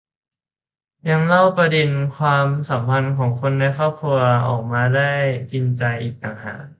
[1.09, 5.13] ยังเล่าประเด็นความสัมพันธ์ของคนในครอบครัวออกมาได้
[5.51, 6.63] กินใจอีกต่างหาก